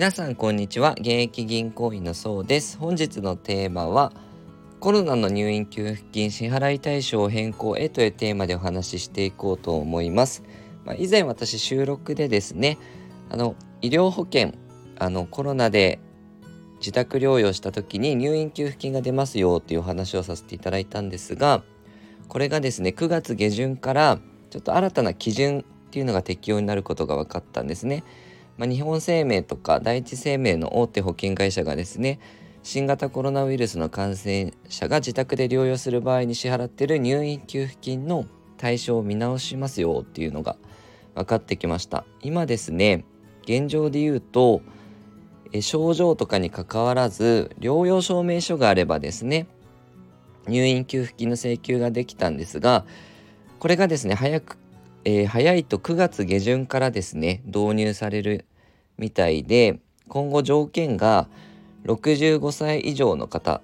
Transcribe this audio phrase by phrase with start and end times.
[0.00, 0.92] 皆さんこんにちは。
[0.92, 2.78] 現役銀行員のそうです。
[2.78, 4.14] 本日のテーマは
[4.80, 10.42] コロナの入院給付金支払い対象変更へというテーマでお話ししていこうと思います、
[10.86, 12.78] まあ、以前私収録でですね
[13.28, 14.54] あの医療保険
[14.98, 16.00] あのコロナで
[16.78, 21.62] 自宅療養した時に入院給付金が出ますよっていうお話をさせていただいたんですが
[22.28, 28.02] これがですね9月下旬からちょっと新たな基準っていうのが適用になることが分かったんですね。
[28.60, 32.20] まあ、日本生命とか第一生命の大手保険会社がですね
[32.62, 38.26] 新型コロナウイルスの感染者が自宅で療養する場合に支払っている入院給付金の
[38.58, 40.56] 対象を見直しますよっていうのが
[41.14, 42.04] 分かってきました。
[42.20, 43.06] 今ですね
[43.44, 44.60] 現状で言うと
[45.62, 49.46] 症状とかにかかわらず療養証明書があればですね
[50.48, 52.84] 入院給付金の請求ができたんですが
[53.58, 54.58] これがですね早く、
[55.04, 58.44] えー、早いと9月下旬からですね導入される
[58.98, 61.28] みたいで今後条件が
[61.84, 63.62] 65歳以上の方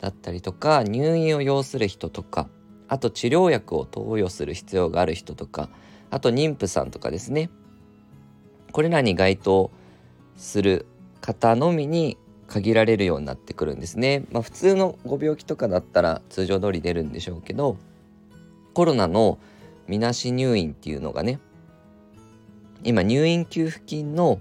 [0.00, 2.48] だったりとか入院を要する人とか
[2.88, 5.68] あと治療薬を投与する必要がある人とか
[6.10, 7.50] あと妊婦さんとかですね
[8.72, 9.70] これらに該当
[10.36, 10.86] する
[11.20, 12.16] 方のみに
[12.46, 14.24] 限られるようになってくるんですね。
[14.32, 17.76] まあ、普通のご病気とかだったら通常通り出るんでしょうけど
[18.74, 19.38] コロナの
[19.90, 21.40] みなし入院っていうのがね
[22.84, 24.40] 今入院給付金の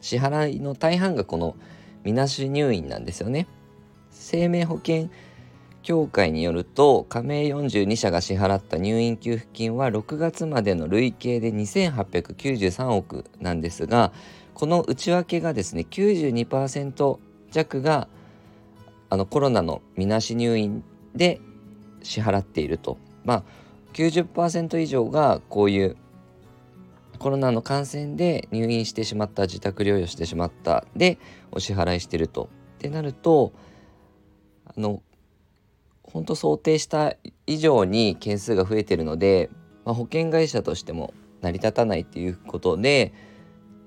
[0.00, 1.54] 支払いの大半がこの
[2.02, 3.46] みなし入院なんですよね。
[4.10, 5.08] 生命保険
[5.82, 14.12] 協会によると加盟42社が支払った入院給付金は6月までの累計で2893億なんですが
[14.54, 17.18] この内訳がですね92%
[17.50, 18.08] 弱が
[19.10, 21.40] あのコロナのみなし入院で
[22.02, 23.42] 支払っているとまあ
[23.92, 25.96] 90%以上がこういう
[27.18, 31.18] コロナの感染で入院してしまった自宅療養してしまったで
[31.52, 32.48] お支払いしてると。
[32.76, 33.52] ってなると
[34.64, 35.02] あの
[36.02, 37.14] 本当想定した
[37.46, 39.50] 以上に件数が増えてるので、
[39.84, 43.14] まあ、保険会社としても成り立たないっていうことで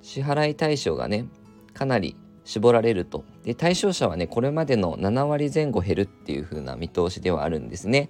[0.01, 1.27] 支払い対象がね
[1.73, 2.15] かなり
[2.45, 8.09] 絞られるとで対象者はねこれまでの7割前後減るっていう風な見通しではあるんですね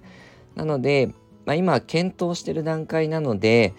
[0.54, 1.12] なので、
[1.46, 3.72] まあ、今検討してる段階なので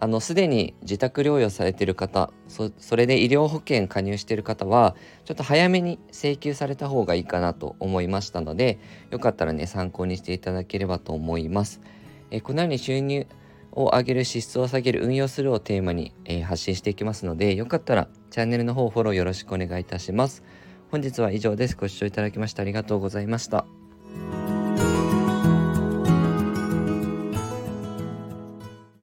[0.00, 8.78] あのすでに自宅療養されてる方そそれで医療保険加入してる方はちょっと早めに請求された方がいいかなと思いましたので
[9.10, 11.80] よかったらね参考にしていただければと思います。
[12.30, 13.26] えこのように収入
[13.72, 20.44] を上げる支出を下げる運用するをテーマに、えー、発信していきますのでよかったらチャンネルの方フォローよろしくお願いいたします。
[20.90, 21.76] 本日は以上です。
[21.76, 23.87] ご視聴いただきましてありがとうございました。